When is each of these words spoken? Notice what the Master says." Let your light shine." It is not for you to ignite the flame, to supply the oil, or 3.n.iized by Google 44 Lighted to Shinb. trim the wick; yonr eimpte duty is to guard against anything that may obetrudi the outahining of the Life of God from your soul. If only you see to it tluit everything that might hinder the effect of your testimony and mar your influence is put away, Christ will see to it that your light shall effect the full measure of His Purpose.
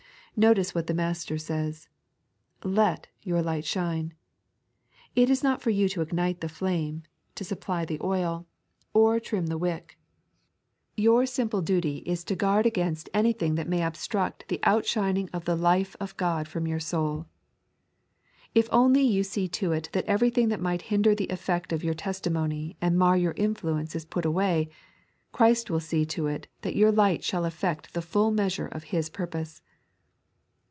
Notice 0.37 0.73
what 0.73 0.87
the 0.87 0.93
Master 0.93 1.37
says." 1.37 1.89
Let 2.79 3.07
your 3.21 3.41
light 3.41 3.65
shine." 3.65 4.13
It 5.13 5.29
is 5.29 5.43
not 5.43 5.61
for 5.61 5.69
you 5.71 5.89
to 5.89 6.01
ignite 6.01 6.39
the 6.39 6.47
flame, 6.47 7.03
to 7.35 7.43
supply 7.43 7.83
the 7.83 7.99
oil, 8.01 8.47
or 8.93 9.19
3.n.iized 9.19 9.19
by 9.19 9.19
Google 9.19 9.23
44 9.23 9.23
Lighted 9.25 9.25
to 9.25 9.25
Shinb. 9.25 9.29
trim 9.29 9.47
the 9.47 9.57
wick; 9.57 9.99
yonr 11.59 11.61
eimpte 11.61 11.65
duty 11.65 11.97
is 12.07 12.23
to 12.23 12.35
guard 12.37 12.65
against 12.65 13.09
anything 13.13 13.55
that 13.55 13.67
may 13.67 13.79
obetrudi 13.81 14.47
the 14.47 14.59
outahining 14.63 15.29
of 15.33 15.43
the 15.43 15.57
Life 15.57 15.97
of 15.99 16.15
God 16.17 16.47
from 16.47 16.65
your 16.65 16.79
soul. 16.79 17.27
If 18.55 18.69
only 18.71 19.01
you 19.03 19.23
see 19.23 19.49
to 19.49 19.73
it 19.73 19.89
tluit 19.91 20.05
everything 20.05 20.47
that 20.47 20.61
might 20.61 20.83
hinder 20.83 21.13
the 21.13 21.27
effect 21.29 21.73
of 21.73 21.83
your 21.83 21.93
testimony 21.93 22.77
and 22.79 22.97
mar 22.97 23.17
your 23.17 23.33
influence 23.35 23.95
is 23.97 24.05
put 24.05 24.23
away, 24.25 24.69
Christ 25.33 25.69
will 25.69 25.81
see 25.81 26.05
to 26.05 26.27
it 26.27 26.47
that 26.61 26.77
your 26.77 26.91
light 26.91 27.21
shall 27.23 27.43
effect 27.43 27.93
the 27.93 28.01
full 28.01 28.31
measure 28.31 28.67
of 28.67 28.85
His 28.85 29.09
Purpose. 29.09 29.61